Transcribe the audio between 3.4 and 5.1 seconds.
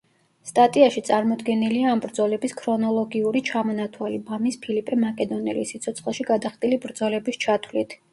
ჩამონათვალი, მამის ფილიპე